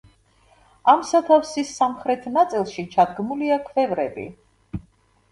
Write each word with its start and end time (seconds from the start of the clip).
ამ 0.93 1.01
სათავსის 1.09 1.73
სამხრეთ 1.81 2.25
ნაწილში 2.37 2.85
ჩადგმულია 2.95 3.59
ქვევრები. 3.67 4.25